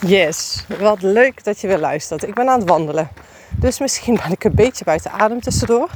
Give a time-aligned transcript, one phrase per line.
[0.00, 2.22] Yes, wat leuk dat je weer luistert.
[2.22, 3.08] Ik ben aan het wandelen.
[3.50, 5.90] Dus misschien ben ik een beetje buiten adem tussendoor.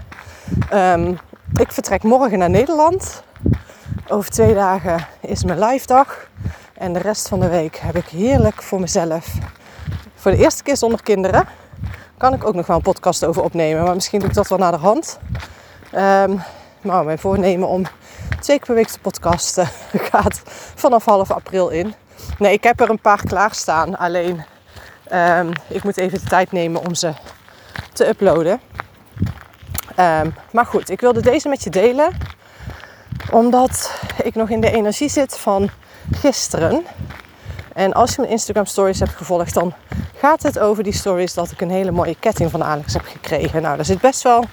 [0.73, 1.19] Um,
[1.54, 3.22] ik vertrek morgen naar Nederland.
[4.08, 6.28] Over twee dagen is mijn live dag.
[6.74, 9.26] En de rest van de week heb ik heerlijk voor mezelf.
[10.14, 11.46] Voor de eerste keer zonder kinderen.
[12.17, 13.85] Kan ik ook nog wel een podcast over opnemen.
[13.85, 15.19] Maar misschien doe ik dat wel naar de hand.
[16.82, 17.82] Maar mijn voornemen om
[18.41, 19.69] twee keer per week te podcasten
[20.10, 20.42] gaat
[20.74, 21.95] vanaf half april in.
[22.41, 23.98] Nee, ik heb er een paar klaarstaan.
[23.98, 24.45] Alleen
[25.12, 27.12] um, ik moet even de tijd nemen om ze
[27.93, 28.61] te uploaden.
[29.98, 32.17] Um, maar goed, ik wilde deze met je delen.
[33.31, 35.71] Omdat ik nog in de energie zit van
[36.12, 36.84] gisteren.
[37.75, 39.75] En als je mijn Instagram stories hebt gevolgd, dan
[40.17, 43.62] gaat het over die stories dat ik een hele mooie ketting van Alex heb gekregen.
[43.62, 44.45] Nou, daar zit best wel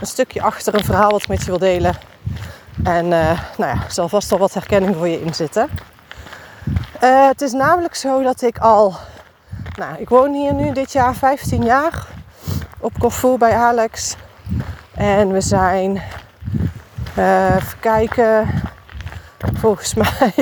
[0.00, 1.96] een stukje achter een verhaal wat ik met je wil delen.
[2.84, 5.68] En uh, nou ja, er zal vast wel wat herkenning voor je in zitten.
[7.02, 8.94] Uh, het is namelijk zo dat ik al,
[9.78, 12.06] nou, ik woon hier nu dit jaar 15 jaar
[12.78, 14.16] op Corfu bij Alex.
[14.94, 16.02] En we zijn,
[17.18, 18.48] uh, even kijken,
[19.54, 20.32] volgens mij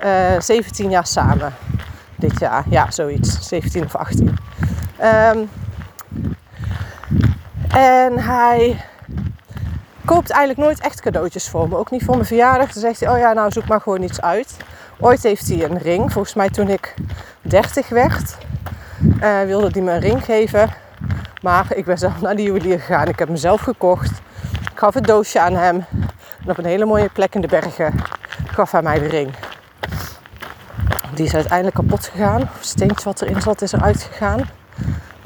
[0.00, 1.54] uh, eh, 17 jaar samen
[2.14, 2.64] dit jaar.
[2.68, 4.26] Ja, zoiets, 17 of 18.
[4.28, 4.36] Um,
[4.98, 5.38] ehm,
[7.68, 8.84] en hij
[10.04, 11.76] koopt eigenlijk nooit echt cadeautjes voor me.
[11.76, 12.72] Ook niet voor mijn verjaardag.
[12.72, 14.56] Dan zegt hij, oh ja, nou zoek maar gewoon iets uit.
[15.00, 16.12] Ooit heeft hij een ring.
[16.12, 16.94] Volgens mij toen ik
[17.42, 18.36] 30 werd,
[19.22, 20.70] uh, wilde hij me een ring geven.
[21.42, 23.08] Maar ik ben zelf naar de juwelier gegaan.
[23.08, 24.10] Ik heb hem zelf gekocht.
[24.70, 25.84] Ik gaf het doosje aan hem.
[26.40, 27.94] En op een hele mooie plek in de bergen
[28.46, 29.34] gaf hij mij de ring.
[31.14, 32.40] Die is uiteindelijk kapot gegaan.
[32.40, 34.48] Het steentje wat erin zat is eruit gegaan.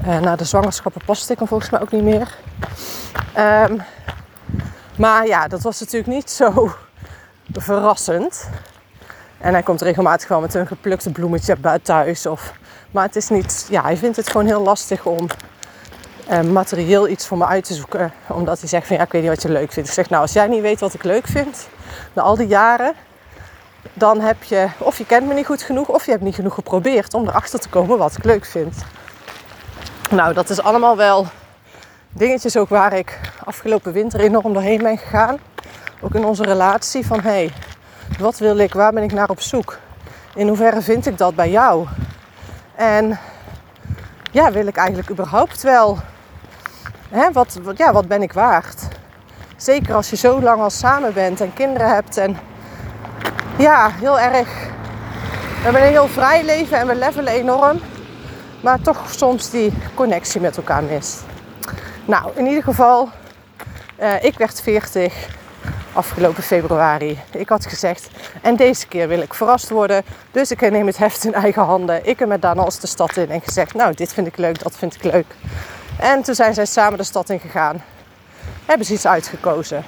[0.07, 2.37] Uh, na de zwangerschappen paste ik hem volgens mij ook niet meer.
[3.39, 3.83] Um,
[4.97, 6.73] maar ja, dat was natuurlijk niet zo
[7.53, 8.49] verrassend.
[9.41, 12.27] En hij komt regelmatig wel met een geplukte bloemetje bij thuis.
[12.27, 12.53] Of,
[12.91, 15.27] maar het is niet, ja, hij vindt het gewoon heel lastig om
[16.29, 18.13] eh, materieel iets voor me uit te zoeken.
[18.27, 19.89] Omdat hij zegt van ja, ik weet niet wat je leuk vindt.
[19.89, 21.69] Ik zeg nou, als jij niet weet wat ik leuk vind,
[22.13, 22.95] na al die jaren,
[23.95, 26.55] dan heb je, of je kent me niet goed genoeg, of je hebt niet genoeg
[26.55, 28.75] geprobeerd om erachter te komen wat ik leuk vind.
[30.11, 31.27] Nou, dat is allemaal wel
[32.13, 35.39] dingetjes ook waar ik afgelopen winter enorm doorheen ben gegaan.
[36.01, 37.53] Ook in onze relatie van hey,
[38.19, 38.75] wat wil ik?
[38.75, 39.79] Waar ben ik naar op zoek?
[40.35, 41.87] In hoeverre vind ik dat bij jou?
[42.75, 43.19] En
[44.31, 45.99] ja, wil ik eigenlijk überhaupt wel?
[47.09, 48.89] Hè, wat, ja, wat ben ik waard?
[49.57, 52.17] Zeker als je zo lang al samen bent en kinderen hebt.
[52.17, 52.39] En
[53.57, 54.49] ja, heel erg.
[55.57, 57.81] We hebben een heel vrij leven en we levelen enorm.
[58.63, 61.21] Maar toch soms die connectie met elkaar mist.
[62.05, 63.09] Nou, in ieder geval,
[64.01, 65.39] uh, ik werd 40
[65.93, 67.19] afgelopen februari.
[67.31, 68.09] Ik had gezegd,
[68.43, 70.03] en deze keer wil ik verrast worden.
[70.31, 72.07] Dus ik neem het heft in eigen handen.
[72.07, 74.63] Ik heb met Dana als de stad in en gezegd, nou dit vind ik leuk,
[74.63, 75.27] dat vind ik leuk.
[75.99, 77.83] En toen zijn zij samen de stad in gegaan.
[78.67, 79.85] Hebben ze iets uitgekozen.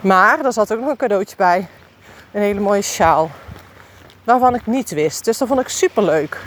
[0.00, 1.68] Maar er zat ook nog een cadeautje bij.
[2.32, 3.30] Een hele mooie sjaal.
[4.24, 5.24] Waarvan ik niet wist.
[5.24, 6.40] Dus dat vond ik super leuk.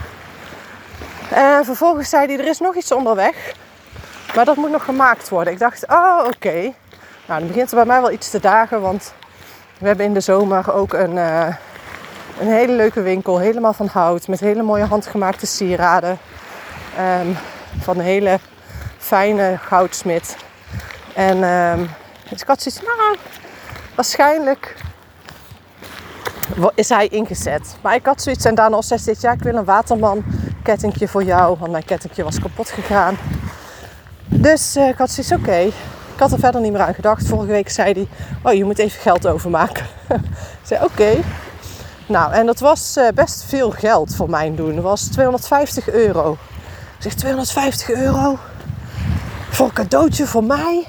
[1.30, 3.54] En vervolgens zei hij, er is nog iets onderweg.
[4.36, 5.54] Maar dat moet nog gemaakt worden.
[5.54, 6.74] Ik dacht, oh oké.
[7.32, 9.14] Nou, dan begint er bij mij wel iets te dagen, want
[9.78, 11.48] we hebben in de zomer ook een, uh,
[12.40, 16.18] een hele leuke winkel, helemaal van hout, met hele mooie handgemaakte sieraden.
[17.22, 17.38] Um,
[17.80, 18.40] van een hele
[18.98, 20.36] fijne goudsmit.
[21.14, 21.38] En
[22.30, 23.18] ik had zoiets, nou,
[23.96, 24.76] waarschijnlijk
[26.76, 27.76] is hij ingezet.
[27.82, 30.24] Maar ik had zoiets en daarna zegt dit, ja, ik wil een waterman
[30.64, 33.18] kettingje voor jou, want mijn kettingje was kapot gegaan.
[34.26, 35.72] Dus uh, ik had zoiets, oké,
[36.22, 37.28] had er verder niet meer aan gedacht.
[37.28, 38.08] Vorige week zei hij,
[38.44, 39.86] oh je moet even geld overmaken.
[40.62, 41.18] ik zei oké.
[42.06, 44.76] Nou, en dat was eh, best veel geld voor mijn doen.
[44.76, 46.32] Dat was 250 euro.
[46.98, 48.38] Ik zeg 250 euro?
[49.50, 50.88] Voor een cadeautje voor mij?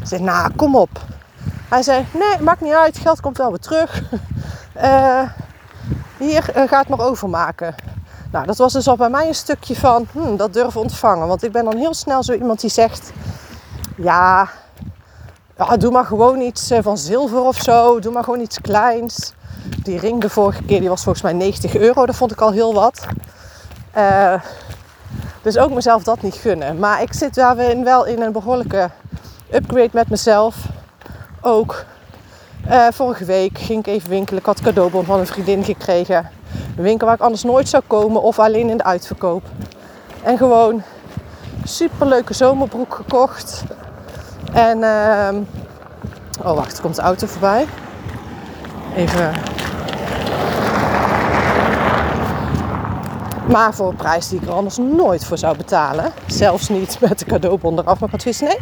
[0.00, 1.00] Ik zeg, nou kom op.
[1.68, 2.98] Hij zei, nee, maakt niet uit.
[2.98, 4.02] Geld komt wel weer terug.
[4.76, 5.22] Uh,
[6.28, 7.74] hier, uh, ga het maar overmaken.
[8.32, 11.28] Nou, dat was dus al bij mij een stukje van hmm, dat durven ontvangen.
[11.28, 13.12] Want ik ben dan heel snel zo iemand die zegt:
[14.02, 14.48] ja,
[15.56, 17.98] ja, doe maar gewoon iets eh, van zilver of zo.
[18.00, 19.32] Doe maar gewoon iets kleins.
[19.82, 22.06] Die ring de vorige keer die was volgens mij 90 euro.
[22.06, 23.06] Dat vond ik al heel wat.
[23.96, 24.34] Uh,
[25.42, 26.78] dus ook mezelf dat niet gunnen.
[26.78, 28.90] Maar ik zit daarin wel in een behoorlijke
[29.52, 30.56] upgrade met mezelf.
[31.40, 31.84] Ook
[32.68, 34.40] uh, vorige week ging ik even winkelen.
[34.40, 36.30] Ik had cadeaubon van een vriendin gekregen.
[36.76, 39.42] Een winkel waar ik anders nooit zou komen of alleen in de uitverkoop.
[40.22, 40.82] En gewoon
[41.64, 43.64] super leuke zomerbroek gekocht.
[44.52, 45.28] En, uh,
[46.44, 47.66] oh wacht, er komt de auto voorbij.
[48.96, 49.32] Even.
[53.50, 56.12] Maar voor een prijs die ik er anders nooit voor zou betalen.
[56.26, 58.00] Zelfs niet met de cadeaubon eraf.
[58.00, 58.58] Maar zoiets, nee,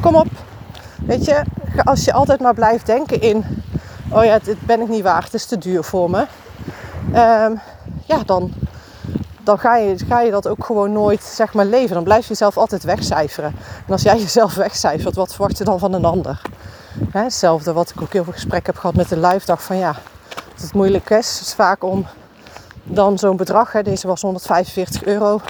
[0.00, 0.26] kom op.
[1.06, 1.42] Weet je,
[1.84, 3.44] als je altijd maar blijft denken in...
[4.10, 6.26] Oh ja, dit ben ik niet waard, het is te duur voor me.
[7.12, 7.52] Ehm,
[8.04, 8.52] ja, dan,
[9.48, 11.94] dan ga, je, ga je dat ook gewoon nooit zeg maar, leven.
[11.94, 13.54] Dan blijf je jezelf altijd wegcijferen.
[13.86, 16.40] En als jij jezelf wegcijfert, wat verwacht je dan van een ander?
[17.10, 19.62] Hè, hetzelfde wat ik ook heel veel gesprek heb gehad met de live dag.
[19.62, 19.92] Van ja,
[20.28, 22.06] dat het moeilijk is, is vaak om
[22.82, 23.72] dan zo'n bedrag.
[23.72, 25.40] Hè, deze was 145 euro.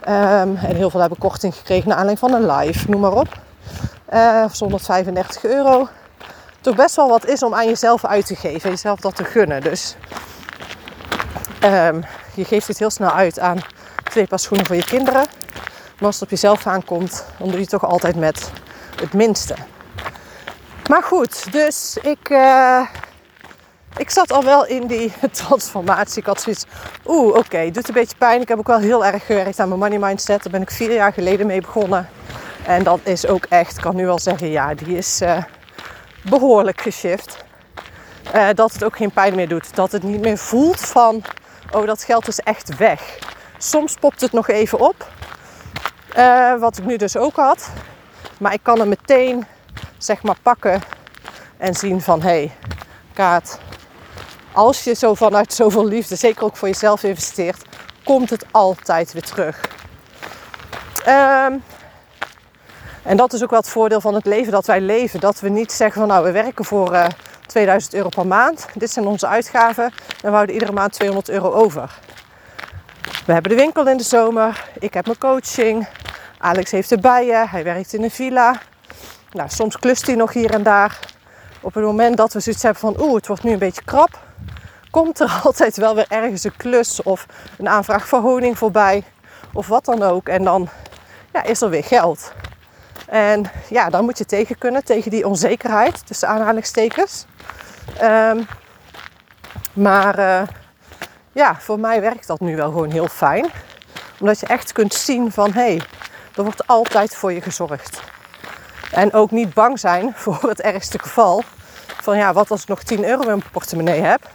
[0.00, 3.28] Ehm, en heel veel hebben korting gekregen naar aanleiding van een live, noem maar op.
[4.12, 5.88] Uh, 135 euro.
[6.60, 9.60] Toch best wel wat is om aan jezelf uit te geven, jezelf dat te gunnen.
[9.60, 9.96] Dus
[11.64, 13.58] um, je geeft het heel snel uit aan
[14.04, 15.26] twee paar schoenen voor je kinderen.
[15.98, 18.50] Maar als het op jezelf aankomt, dan doe je het toch altijd met
[19.00, 19.54] het minste.
[20.88, 22.80] Maar goed, dus ik, uh,
[23.96, 25.12] ik zat al wel in die
[25.42, 26.20] transformatie.
[26.20, 26.64] Ik had zoiets,
[27.06, 28.40] oeh, oké, doet een beetje pijn.
[28.40, 30.42] Ik heb ook wel heel erg gewerkt aan mijn money mindset.
[30.42, 32.08] Daar ben ik vier jaar geleden mee begonnen.
[32.66, 35.42] En dat is ook echt, ik kan nu wel zeggen, ja, die is uh,
[36.22, 37.44] behoorlijk geshift.
[38.34, 39.74] Uh, dat het ook geen pijn meer doet.
[39.74, 41.22] Dat het niet meer voelt van,
[41.74, 43.18] oh, dat geld is echt weg.
[43.58, 45.08] Soms popt het nog even op.
[46.16, 47.70] Uh, wat ik nu dus ook had.
[48.38, 49.46] Maar ik kan hem meteen,
[49.98, 50.82] zeg maar, pakken
[51.56, 52.52] en zien van, hé, hey,
[53.12, 53.58] Kaat,
[54.52, 57.62] als je zo vanuit zoveel liefde, zeker ook voor jezelf investeert,
[58.04, 59.60] komt het altijd weer terug.
[61.08, 61.62] Um,
[63.02, 65.20] en dat is ook wel het voordeel van het leven dat wij leven.
[65.20, 67.06] Dat we niet zeggen van nou we werken voor uh,
[67.54, 68.66] 2000 euro per maand.
[68.74, 69.84] Dit zijn onze uitgaven.
[69.84, 71.98] En we houden iedere maand 200 euro over.
[73.26, 74.64] We hebben de winkel in de zomer.
[74.78, 75.86] Ik heb mijn coaching.
[76.38, 77.48] Alex heeft de bijen.
[77.48, 78.60] Hij werkt in een villa.
[79.30, 80.98] Nou, soms klust hij nog hier en daar.
[81.60, 84.22] Op het moment dat we zoiets hebben van oeh, het wordt nu een beetje krap
[84.90, 87.26] komt er altijd wel weer ergens een klus of
[87.58, 89.04] een aanvraag voor honing voorbij
[89.52, 90.28] of wat dan ook.
[90.28, 90.68] En dan
[91.32, 92.32] ja, is er weer geld.
[93.06, 97.26] En ja, dan moet je tegen kunnen, tegen die onzekerheid, tussen aanhalingstekens.
[98.02, 98.46] Um,
[99.72, 100.42] maar uh,
[101.32, 103.50] ja, voor mij werkt dat nu wel gewoon heel fijn.
[104.20, 105.82] Omdat je echt kunt zien van, hé, hey,
[106.36, 108.00] er wordt altijd voor je gezorgd.
[108.92, 111.42] En ook niet bang zijn voor het ergste geval.
[112.02, 114.30] Van ja, wat als ik nog 10 euro in mijn portemonnee heb?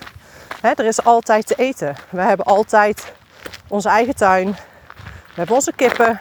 [0.61, 1.95] Hè, er is altijd te eten.
[2.09, 3.13] We hebben altijd
[3.67, 4.47] onze eigen tuin.
[5.27, 6.19] We hebben onze kippen.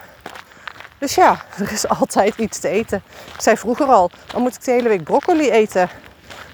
[0.99, 3.03] Dus ja, er is altijd iets te eten.
[3.35, 5.89] Ik zei vroeger al, dan moet ik de hele week broccoli eten.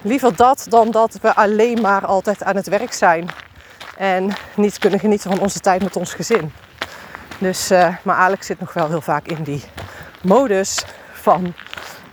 [0.02, 3.30] Liever dat dan dat we alleen maar altijd aan het werk zijn.
[3.98, 6.54] En niet kunnen genieten van onze tijd met ons gezin.
[7.38, 9.64] Dus, uh, maar Alex zit nog wel heel vaak in die
[10.22, 11.54] modus van...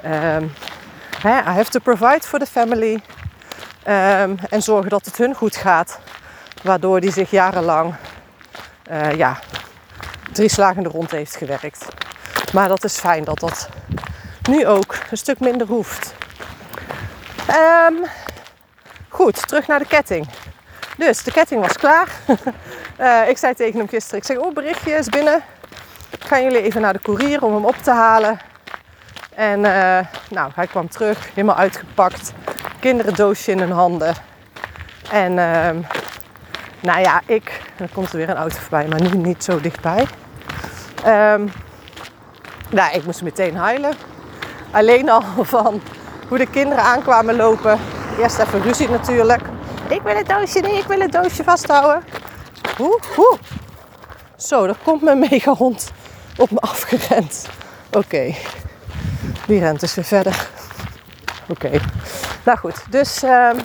[0.05, 0.53] Um,
[1.25, 2.93] I have to provide for the family.
[2.93, 5.99] Um, en zorgen dat het hun goed gaat.
[6.63, 7.95] Waardoor die zich jarenlang
[8.91, 9.39] uh, ja,
[10.33, 11.87] drie slagen rond heeft gewerkt.
[12.53, 13.69] Maar dat is fijn dat dat
[14.49, 16.15] nu ook een stuk minder hoeft.
[17.89, 18.05] Um,
[19.09, 20.29] goed, terug naar de ketting.
[20.97, 22.09] Dus de ketting was klaar.
[23.01, 25.43] uh, ik zei tegen hem gisteren, ik zeg, oh berichtje is binnen.
[26.19, 28.41] Gaan jullie even naar de koerier om hem op te halen.
[29.35, 29.99] En uh,
[30.31, 32.33] nou, hij kwam terug, helemaal uitgepakt.
[32.81, 34.15] Kinderendoosje in hun handen.
[35.11, 35.71] En uh,
[36.81, 40.07] nou ja, ik, er komt er weer een auto voorbij, maar niet, niet zo dichtbij.
[41.07, 41.53] Um,
[42.73, 43.95] nou, ik moest meteen huilen.
[44.71, 45.23] Alleen al
[45.57, 45.83] van
[46.29, 47.79] hoe de kinderen aankwamen lopen.
[48.19, 49.43] Eerst even ruzie natuurlijk.
[49.89, 52.05] Ik wil het doosje, nee, ik wil het doosje vasthouden.
[52.77, 53.39] Hoe, hoe.
[54.37, 55.93] Zo, er komt mijn megahond
[56.37, 57.49] op me afgerend.
[57.91, 58.35] Oké,
[59.47, 60.49] die rent dus weer verder.
[61.49, 61.71] Oké,
[62.45, 63.57] nou goed, dus um...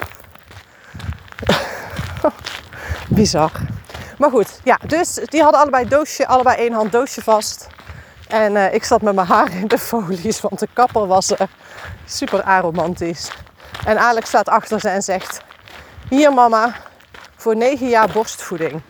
[3.18, 3.52] bizar.
[4.18, 7.68] Maar goed, ja, dus die hadden allebei doosje, allebei één hand doosje vast.
[8.28, 11.38] En uh, ik zat met mijn haar in de folies, want de kapper was uh,
[12.06, 13.32] super aromantisch.
[13.86, 15.42] En Alex staat achter ze en zegt:
[16.10, 16.76] Hier mama,
[17.36, 18.82] voor negen jaar borstvoeding.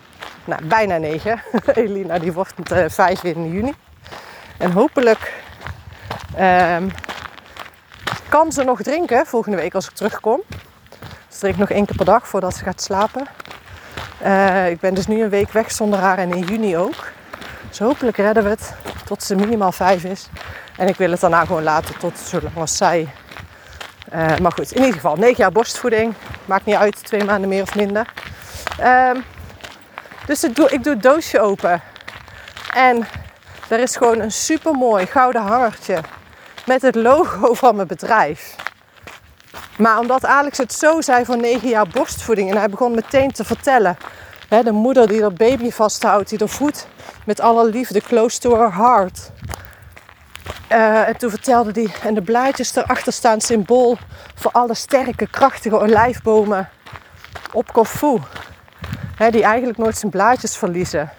[0.46, 1.42] Nou, bijna negen.
[1.74, 3.74] Elina die wordt uh, vijf in juni.
[4.58, 5.34] En hopelijk
[6.40, 6.92] um,
[8.30, 10.42] kan ze nog drinken volgende week als ik terugkom.
[11.28, 13.22] Ze drinkt nog één keer per dag voordat ze gaat slapen.
[14.70, 17.12] ik ben dus nu een week weg zonder haar en in juni ook.
[17.68, 18.74] Dus hopelijk redden we het
[19.08, 20.28] tot ze minimaal vijf is.
[20.78, 23.08] En ik wil het daarna gewoon laten tot zolang als zij.
[24.14, 26.14] Uh, maar goed, in ieder geval 9 jaar borstvoeding.
[26.46, 28.14] Maakt niet uit, twee maanden meer of minder.
[28.84, 29.24] Um,
[30.26, 31.82] dus ik doe, ik doe het doosje open.
[32.74, 33.08] En
[33.68, 36.02] er is gewoon een super mooi gouden hangertje
[36.66, 38.56] met het logo van mijn bedrijf.
[39.78, 43.44] Maar omdat Alex het zo zei van 9 jaar borstvoeding en hij begon meteen te
[43.44, 43.98] vertellen
[44.50, 46.88] De moeder die dat baby vasthoudt, die er voedt
[47.26, 49.32] met alle liefde, close to her heart.
[50.72, 53.98] Uh, en toen vertelde hij, en de blaadjes erachter staan symbool
[54.36, 56.70] voor alle sterke, krachtige olijfbomen
[57.54, 58.20] op Corfu.
[59.30, 61.12] Die eigenlijk nooit zijn blaadjes verliezen.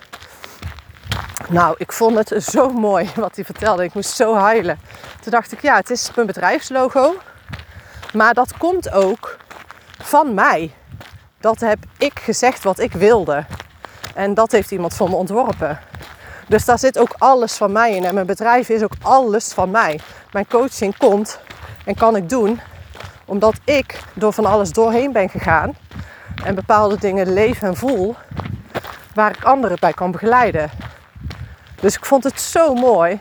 [1.48, 3.84] Nou, ik vond het zo mooi wat hij vertelde.
[3.84, 4.78] Ik moest zo huilen.
[5.20, 7.14] Toen dacht ik, ja, het is mijn bedrijfslogo.
[8.12, 9.36] Maar dat komt ook
[9.98, 10.74] van mij.
[11.40, 13.44] Dat heb ik gezegd wat ik wilde.
[14.14, 15.78] En dat heeft iemand voor me ontworpen.
[16.48, 18.04] Dus daar zit ook alles van mij in.
[18.04, 20.00] En mijn bedrijf is ook alles van mij.
[20.32, 21.40] Mijn coaching komt
[21.84, 22.60] en kan ik doen
[23.24, 25.76] omdat ik door van alles doorheen ben gegaan.
[26.44, 28.16] En bepaalde dingen leef en voel
[29.14, 30.70] waar ik anderen bij kan begeleiden.
[31.80, 33.20] Dus ik vond het zo mooi.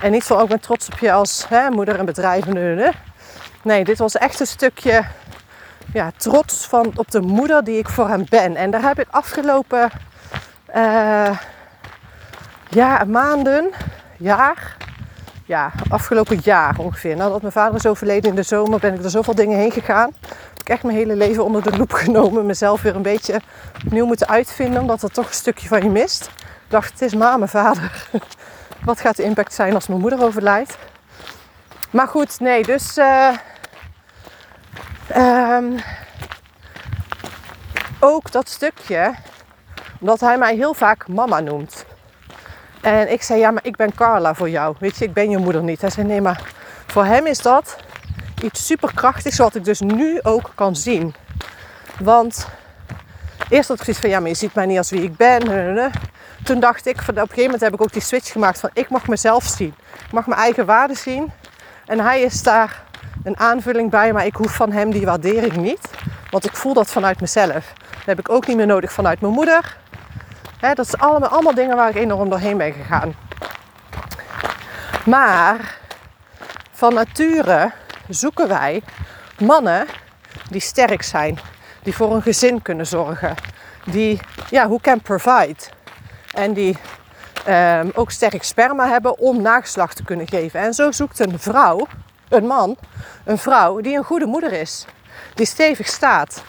[0.00, 2.44] En niet van, ook oh, ben trots op je als hè, moeder en bedrijf.
[3.62, 5.04] Nee, dit was echt een stukje
[5.96, 8.56] ja, trots van, op de moeder die ik voor hem ben.
[8.56, 9.90] En daar heb ik afgelopen
[10.76, 11.38] uh,
[12.68, 13.70] ja, maanden,
[14.18, 14.76] jaar,
[15.44, 17.16] ja, afgelopen jaar ongeveer.
[17.16, 20.12] Nadat mijn vader is overleden in de zomer, ben ik er zoveel dingen heen gegaan.
[20.20, 22.46] Heb ik echt mijn hele leven onder de loep genomen.
[22.46, 23.40] Mezelf weer een beetje
[23.84, 26.24] opnieuw moeten uitvinden, omdat er toch een stukje van je mist.
[26.36, 28.08] Ik dacht, het is ma, mijn vader.
[28.84, 30.78] Wat gaat de impact zijn als mijn moeder overlijdt?
[31.90, 32.98] Maar goed, nee, dus...
[32.98, 33.28] Uh,
[35.16, 35.80] um,
[38.00, 39.14] ook dat stukje,
[40.00, 41.84] omdat hij mij heel vaak mama noemt.
[42.80, 44.76] En ik zei, ja, maar ik ben Carla voor jou.
[44.78, 45.80] Weet je, ik ben je moeder niet.
[45.80, 46.42] Hij zei, nee, maar
[46.86, 47.76] voor hem is dat
[48.42, 51.14] iets superkrachtigs, wat ik dus nu ook kan zien.
[51.98, 52.48] Want
[53.48, 55.92] eerst had ik zoiets van, ja, maar je ziet mij niet als wie ik ben.
[56.44, 58.88] Toen dacht ik, op een gegeven moment heb ik ook die switch gemaakt van, ik
[58.88, 59.74] mag mezelf zien.
[60.06, 61.32] Ik mag mijn eigen waarde zien.
[61.86, 62.82] En hij is daar
[63.24, 65.90] een aanvulling bij, maar ik hoef van hem die waardering niet.
[66.30, 67.72] Want ik voel dat vanuit mezelf.
[67.90, 69.76] Dat heb ik ook niet meer nodig vanuit mijn moeder.
[70.74, 73.14] dat zijn allemaal, dingen waar ik enorm doorheen ben gegaan.
[75.04, 75.78] Maar
[76.72, 77.72] van nature
[78.08, 78.82] zoeken wij
[79.38, 79.86] mannen
[80.50, 81.38] die sterk zijn,
[81.82, 83.34] die voor een gezin kunnen zorgen,
[83.84, 84.20] die,
[84.50, 85.56] ja, who can provide.
[86.34, 86.78] En die
[87.48, 90.60] um, ook sterk sperma hebben om nageslacht te kunnen geven.
[90.60, 91.86] En zo zoekt een vrouw,
[92.28, 92.76] een man,
[93.24, 94.84] een vrouw die een goede moeder is,
[95.34, 96.42] die stevig staat.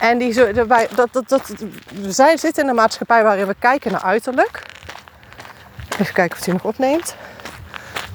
[0.00, 1.52] En die zo, dat, dat, dat,
[1.92, 4.62] we zitten in een maatschappij waarin we kijken naar uiterlijk.
[5.98, 7.16] Even kijken of hij nog opneemt.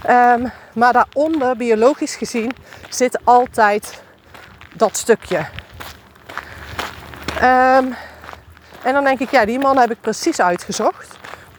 [0.09, 2.51] Um, maar daaronder, biologisch gezien,
[2.89, 4.01] zit altijd
[4.73, 5.37] dat stukje.
[7.35, 7.95] Um,
[8.83, 11.10] en dan denk ik, ja, die man heb ik precies uitgezocht.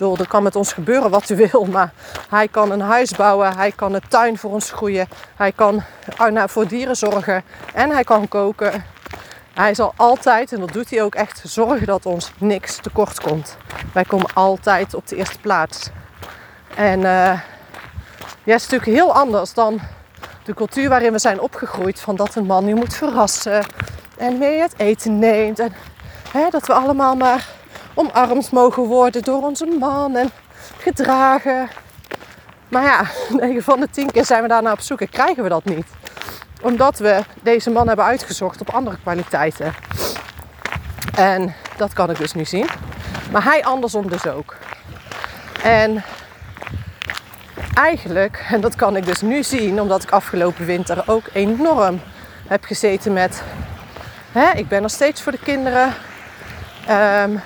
[0.02, 1.92] Bedoel, er kan met ons gebeuren wat u wil, maar
[2.28, 5.82] hij kan een huis bouwen, hij kan een tuin voor ons groeien, hij kan
[6.46, 7.44] voor dieren zorgen
[7.74, 8.84] en hij kan koken.
[9.54, 13.56] Hij zal altijd, en dat doet hij ook echt, zorgen dat ons niks tekort komt.
[13.92, 15.90] Wij komen altijd op de eerste plaats.
[16.74, 17.40] En uh,
[18.44, 19.80] is natuurlijk heel anders dan
[20.44, 22.00] de cultuur waarin we zijn opgegroeid.
[22.00, 23.66] Van dat een man nu moet verrassen
[24.16, 25.58] en mee het eten neemt.
[25.58, 25.72] En
[26.32, 27.60] hè, dat we allemaal maar
[27.94, 30.30] omarmd mogen worden door onze man en
[30.78, 31.68] gedragen.
[32.68, 33.04] Maar ja,
[33.46, 35.86] 9 van de 10 keer zijn we daarna op zoek en krijgen we dat niet.
[36.62, 39.74] Omdat we deze man hebben uitgezocht op andere kwaliteiten.
[41.16, 42.68] En dat kan ik dus nu zien.
[43.32, 44.56] Maar hij andersom dus ook.
[45.62, 46.04] En
[47.74, 52.00] eigenlijk, en dat kan ik dus nu zien, omdat ik afgelopen winter ook enorm
[52.46, 53.42] heb gezeten met.
[54.32, 55.94] Hè, ik ben er steeds voor de kinderen.
[56.90, 57.42] Um,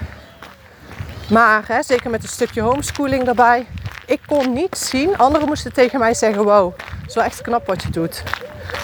[1.30, 3.66] maar hè, zeker met een stukje homeschooling erbij.
[4.06, 5.18] Ik kon niet zien.
[5.18, 8.22] Anderen moesten tegen mij zeggen: Wow, het is wel echt knap wat je doet.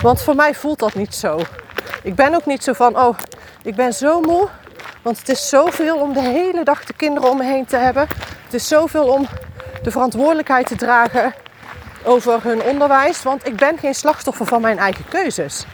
[0.02, 1.40] Want voor mij voelt dat niet zo.
[2.02, 3.18] Ik ben ook niet zo van: Oh,
[3.62, 4.48] ik ben zo moe.
[5.02, 8.06] Want het is zoveel om de hele dag de kinderen om me heen te hebben.
[8.44, 9.26] Het is zoveel om
[9.82, 11.34] de verantwoordelijkheid te dragen
[12.04, 13.22] over hun onderwijs.
[13.22, 15.64] Want ik ben geen slachtoffer van mijn eigen keuzes.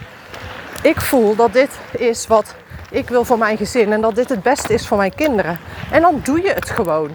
[0.81, 2.55] Ik voel dat dit is wat
[2.91, 5.59] ik wil voor mijn gezin en dat dit het beste is voor mijn kinderen.
[5.91, 7.09] En dan doe je het gewoon.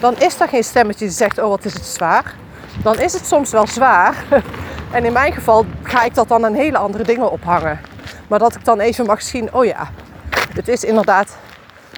[0.00, 2.34] Dan is er geen stemmetje die zegt, oh wat is het zwaar.
[2.82, 4.14] Dan is het soms wel zwaar.
[4.90, 7.80] En in mijn geval ga ik dat dan aan hele andere dingen ophangen.
[8.28, 9.90] Maar dat ik dan even mag zien, oh ja,
[10.54, 11.36] het is inderdaad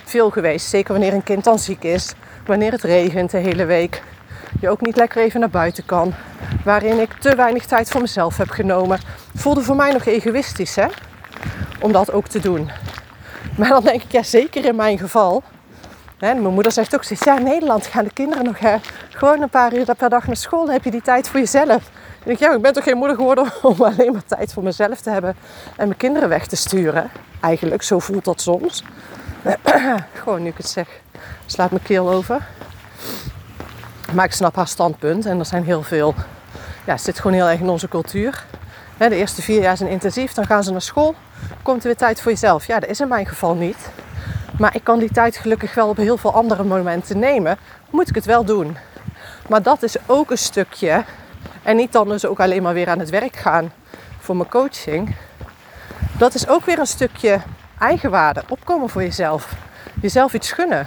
[0.04, 0.68] veel geweest.
[0.68, 2.12] Zeker wanneer een kind dan ziek is.
[2.46, 4.02] Wanneer het regent de hele week.
[4.60, 6.14] Je ook niet lekker even naar buiten kan.
[6.64, 9.00] Waarin ik te weinig tijd voor mezelf heb genomen.
[9.34, 10.86] Voelde voor mij nog egoïstisch, hè?
[11.80, 12.70] Om dat ook te doen.
[13.56, 15.42] Maar dan denk ik, ja, zeker in mijn geval.
[16.18, 18.76] Hè, mijn moeder zegt ook ja, in Nederland gaan de kinderen nog hè,
[19.10, 20.64] gewoon een paar uur per dag naar school.
[20.64, 21.90] Dan heb je die tijd voor jezelf.
[22.24, 25.00] En ik, ja, ik ben toch geen moeder geworden om alleen maar tijd voor mezelf
[25.00, 25.36] te hebben
[25.76, 27.10] en mijn kinderen weg te sturen.
[27.40, 28.82] Eigenlijk, zo voelt dat soms.
[30.22, 30.88] Gewoon nu ik het zeg,
[31.46, 32.46] slaat mijn keel over.
[34.12, 36.14] Maar ik snap haar standpunt en er zijn heel veel.
[36.86, 38.44] Ja, het zit gewoon heel erg in onze cultuur.
[38.98, 41.14] De eerste vier jaar zijn intensief, dan gaan ze naar school.
[41.62, 42.66] Komt er weer tijd voor jezelf?
[42.66, 43.90] Ja, dat is in mijn geval niet.
[44.58, 47.58] Maar ik kan die tijd gelukkig wel op heel veel andere momenten nemen.
[47.90, 48.76] Moet ik het wel doen.
[49.48, 51.04] Maar dat is ook een stukje.
[51.62, 53.72] En niet dan dus ook alleen maar weer aan het werk gaan
[54.18, 55.14] voor mijn coaching.
[56.18, 57.40] Dat is ook weer een stukje
[57.78, 58.42] eigenwaarde.
[58.48, 59.54] Opkomen voor jezelf.
[60.00, 60.86] Jezelf iets gunnen.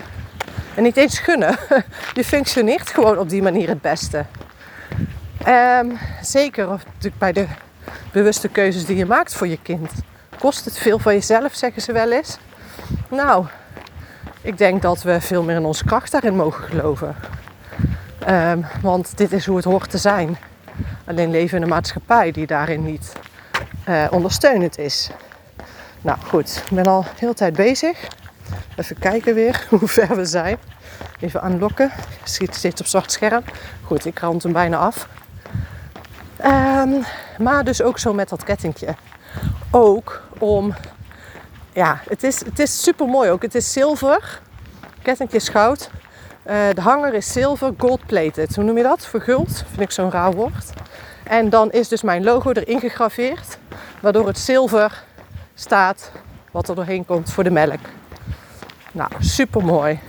[0.76, 1.58] En niet eens gunnen.
[2.14, 4.26] Je functioneert gewoon op die manier het beste.
[5.48, 6.82] Um, zeker
[7.18, 7.48] bij de
[8.12, 9.92] bewuste keuzes die je maakt voor je kind.
[10.40, 12.38] Kost het veel van jezelf, zeggen ze wel eens.
[13.10, 13.46] Nou,
[14.42, 17.16] ik denk dat we veel meer in onze kracht daarin mogen geloven.
[18.30, 20.38] Um, want dit is hoe het hoort te zijn.
[21.06, 23.14] Alleen leven in een maatschappij die daarin niet
[23.90, 25.10] uh, ondersteunend is.
[26.02, 28.08] Nou goed, ik ben al heel tijd bezig.
[28.76, 30.58] Even kijken weer hoe ver we zijn.
[31.20, 31.92] Even aanlokken.
[32.24, 33.44] Schiet steeds op zwart scherm.
[33.84, 35.08] Goed, ik rond hem bijna af.
[36.46, 37.04] Um,
[37.38, 38.96] maar dus ook zo met dat kettingje.
[39.72, 40.74] Ook om,
[41.74, 43.42] ja, het is, het is super mooi ook.
[43.42, 44.42] Het is zilver.
[45.02, 45.90] Kettingje is goud.
[46.46, 48.56] Uh, de hanger is zilver, gold plated.
[48.56, 49.06] Hoe noem je dat?
[49.06, 49.64] Verguld.
[49.68, 50.70] Vind ik zo'n raar woord.
[51.24, 53.58] En dan is dus mijn logo erin gegraveerd.
[54.02, 55.04] Waardoor het zilver
[55.56, 56.12] staat
[56.52, 57.80] wat er doorheen komt voor de melk.
[58.92, 60.00] Nou, super mooi.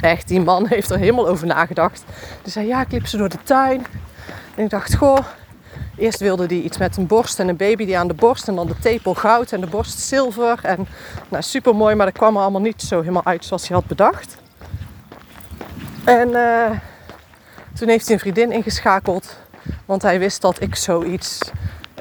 [0.00, 2.04] Echt, die man heeft er helemaal over nagedacht.
[2.42, 3.86] Die zei, ja, ik ze door de tuin.
[4.60, 5.18] En ik dacht, goh,
[5.96, 8.48] eerst wilde hij iets met een borst en een baby die aan de borst.
[8.48, 10.58] En dan de tepel goud en de borst zilver.
[10.62, 10.86] En
[11.28, 13.86] nou, super mooi, maar dat kwam er allemaal niet zo helemaal uit zoals hij had
[13.86, 14.36] bedacht.
[16.04, 16.70] En uh,
[17.74, 19.36] toen heeft hij een vriendin ingeschakeld.
[19.84, 21.50] Want hij wist dat ik zoiets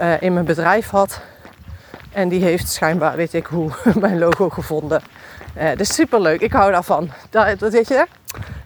[0.02, 1.22] uh, in mijn bedrijf had.
[2.12, 5.02] En die heeft schijnbaar, weet ik hoe, mijn logo gevonden.
[5.58, 6.42] Uh, dus super leuk.
[6.42, 7.10] Ik hou daarvan.
[7.30, 8.08] Dat, dat weet je,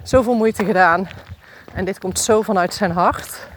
[0.04, 1.08] zoveel moeite gedaan.
[1.74, 3.52] En dit komt zo vanuit zijn hart.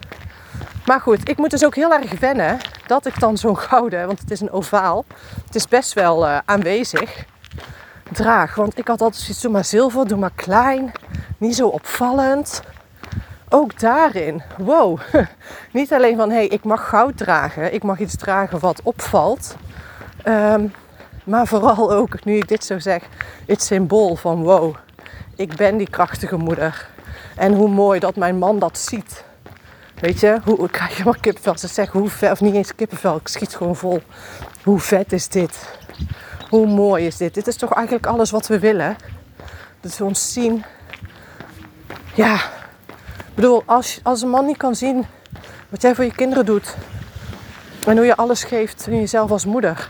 [0.87, 4.19] Maar goed, ik moet dus ook heel erg wennen dat ik dan zo'n gouden, want
[4.19, 5.05] het is een ovaal,
[5.45, 7.25] het is best wel uh, aanwezig,
[8.11, 8.55] draag.
[8.55, 10.91] Want ik had altijd zoiets, doe maar zilver, doe maar klein,
[11.37, 12.61] niet zo opvallend.
[13.49, 14.99] Ook daarin, wow,
[15.71, 19.55] niet alleen van hé, hey, ik mag goud dragen, ik mag iets dragen wat opvalt.
[20.25, 20.73] Um,
[21.23, 23.03] maar vooral ook, nu ik dit zo zeg,
[23.45, 24.75] het symbool van wow,
[25.35, 26.89] ik ben die krachtige moeder.
[27.35, 29.25] En hoe mooi dat mijn man dat ziet.
[29.99, 31.57] Weet je, hoe, ik krijg helemaal kippenvel.
[31.57, 34.01] Ze zeggen hoe vet, of niet eens kippenvel, ik schiet gewoon vol.
[34.63, 35.77] Hoe vet is dit?
[36.49, 37.33] Hoe mooi is dit?
[37.33, 38.95] Dit is toch eigenlijk alles wat we willen?
[39.81, 40.63] Dat we ons zien.
[42.13, 42.35] Ja,
[43.17, 45.05] ik bedoel, als, als een man niet kan zien
[45.69, 46.75] wat jij voor je kinderen doet.
[47.85, 49.89] En hoe je alles geeft in jezelf als moeder.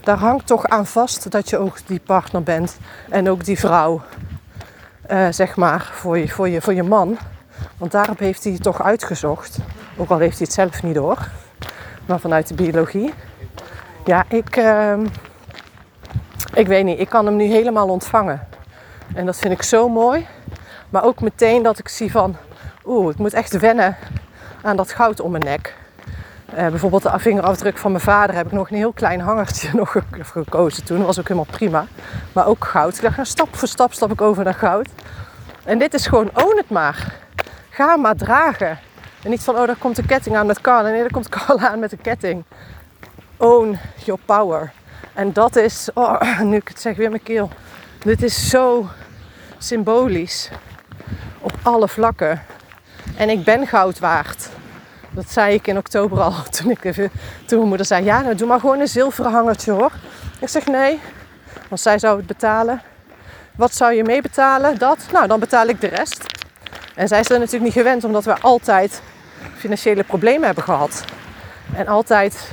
[0.00, 2.76] Daar hangt toch aan vast dat je ook die partner bent.
[3.08, 4.02] En ook die vrouw.
[5.10, 7.18] Uh, zeg maar, voor je, voor, je, voor je man.
[7.82, 9.58] Want daarop heeft hij toch uitgezocht.
[9.96, 11.28] Ook al heeft hij het zelf niet door.
[12.06, 13.14] Maar vanuit de biologie.
[14.04, 14.98] Ja, ik, uh,
[16.54, 16.98] ik weet niet.
[16.98, 18.48] Ik kan hem nu helemaal ontvangen.
[19.14, 20.26] En dat vind ik zo mooi.
[20.90, 22.36] Maar ook meteen dat ik zie van...
[22.84, 23.96] Oeh, ik moet echt wennen
[24.62, 25.76] aan dat goud om mijn nek.
[26.54, 29.96] Uh, bijvoorbeeld de vingerafdruk van mijn vader heb ik nog een heel klein hangertje nog
[30.10, 30.96] gekozen toen.
[30.96, 31.86] Dat was ook helemaal prima.
[32.32, 32.96] Maar ook goud.
[32.96, 34.88] Ik dacht, nou, stap voor stap stap ik over naar goud.
[35.64, 37.20] En dit is gewoon, own het maar.
[37.74, 38.78] Ga maar dragen.
[39.22, 40.88] En niet van, oh, daar komt een ketting aan met Carla.
[40.88, 42.44] Nee, daar komt Carla aan met een ketting.
[43.36, 44.72] Own your power.
[45.14, 47.50] En dat is, oh, nu ik het zeg weer mijn keel.
[47.98, 48.88] Dit is zo
[49.58, 50.50] symbolisch.
[51.40, 52.42] Op alle vlakken.
[53.16, 54.48] En ik ben goud waard.
[55.10, 56.34] Dat zei ik in oktober al.
[56.56, 57.10] Toen, ik even,
[57.46, 59.92] toen mijn moeder zei, ja, nou doe maar gewoon een zilveren hangertje hoor.
[60.40, 61.00] Ik zeg nee.
[61.68, 62.82] Want zij zou het betalen.
[63.56, 64.78] Wat zou je meebetalen?
[64.78, 64.98] Dat?
[65.12, 66.41] Nou, dan betaal ik de rest.
[66.94, 69.02] En zij zijn natuurlijk niet gewend omdat we altijd
[69.56, 71.04] financiële problemen hebben gehad.
[71.74, 72.52] En altijd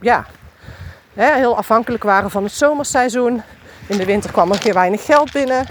[0.00, 0.26] ja,
[1.14, 3.42] heel afhankelijk waren van het zomerseizoen.
[3.86, 5.66] In de winter kwam er keer weinig geld binnen.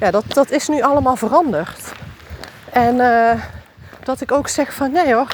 [0.00, 1.92] Ja, dat, dat is nu allemaal veranderd.
[2.72, 3.32] En uh,
[4.02, 5.28] dat ik ook zeg van nee hoor,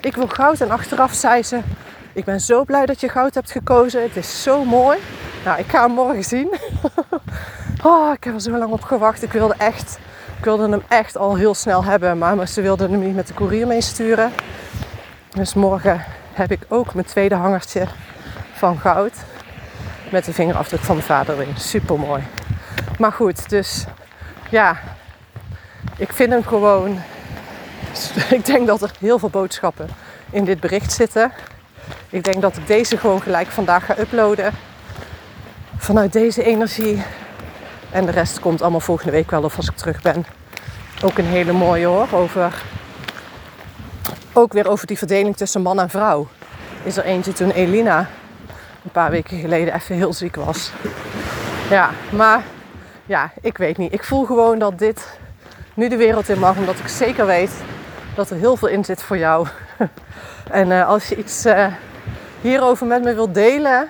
[0.00, 0.60] ik wil goud.
[0.60, 1.60] En achteraf zei ze,
[2.12, 4.02] ik ben zo blij dat je goud hebt gekozen.
[4.02, 4.98] Het is zo mooi.
[5.44, 6.54] Nou, ik ga hem morgen zien.
[7.82, 9.22] oh, ik heb er zo lang op gewacht.
[9.22, 9.98] Ik wilde echt
[10.46, 13.66] wilde hem echt al heel snel hebben, maar ze wilden hem niet met de koerier
[13.66, 14.32] meesturen.
[15.34, 17.86] Dus morgen heb ik ook mijn tweede hangertje
[18.52, 19.12] van goud.
[20.10, 21.56] Met de vingerafdruk van mijn vader erin.
[21.56, 22.22] Super mooi.
[22.98, 23.84] Maar goed, dus
[24.50, 24.78] ja,
[25.96, 26.98] ik vind hem gewoon.
[28.30, 29.88] Ik denk dat er heel veel boodschappen
[30.30, 31.32] in dit bericht zitten.
[32.10, 34.52] Ik denk dat ik deze gewoon gelijk vandaag ga uploaden.
[35.76, 37.02] vanuit deze energie.
[37.96, 40.26] En de rest komt allemaal volgende week wel of als ik terug ben.
[41.02, 42.08] Ook een hele mooie hoor.
[42.12, 42.62] Over,
[44.32, 46.28] ook weer over die verdeling tussen man en vrouw.
[46.82, 47.98] Is er eentje toen Elina
[48.84, 50.70] een paar weken geleden even heel ziek was.
[51.70, 52.42] Ja, maar
[53.06, 53.92] ja, ik weet niet.
[53.92, 55.18] Ik voel gewoon dat dit
[55.74, 56.56] nu de wereld in mag.
[56.56, 57.52] Omdat ik zeker weet
[58.14, 59.46] dat er heel veel in zit voor jou.
[60.50, 61.66] en uh, als je iets uh,
[62.40, 63.88] hierover met me wilt delen,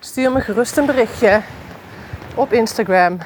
[0.00, 1.40] stuur me gerust een berichtje
[2.34, 3.18] op Instagram.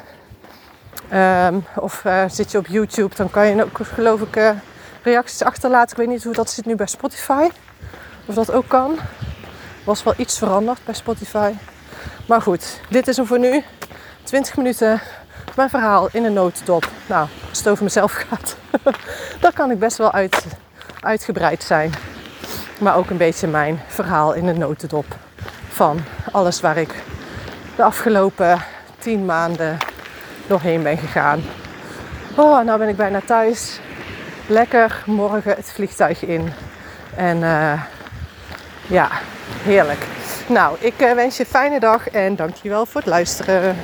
[1.15, 4.55] Um, of uh, zit je op YouTube, dan kan je ook geloof ik
[5.03, 5.91] reacties achterlaten.
[5.91, 7.49] Ik weet niet hoe dat zit nu bij Spotify.
[8.27, 8.99] Of dat ook kan.
[9.85, 11.53] Was wel iets veranderd bij Spotify.
[12.27, 13.65] Maar goed, dit is hem voor nu.
[14.23, 15.01] 20 minuten
[15.57, 16.91] mijn verhaal in een notendop.
[17.07, 18.57] Nou, als het over mezelf gaat,
[19.41, 20.47] dan kan ik best wel uit,
[21.01, 21.93] uitgebreid zijn.
[22.81, 25.07] Maar ook een beetje mijn verhaal in een notendop
[25.69, 26.01] van
[26.33, 26.95] alles waar ik
[27.77, 28.63] de afgelopen
[28.99, 29.79] 10 maanden
[30.47, 31.43] doorheen ben gegaan.
[32.37, 33.81] Oh, nou ben ik bijna thuis.
[34.47, 36.53] Lekker morgen het vliegtuig in.
[37.17, 37.83] En uh,
[38.87, 39.09] ja,
[39.63, 40.07] heerlijk.
[40.47, 43.77] Nou, ik uh, wens je een fijne dag en dankjewel voor het luisteren.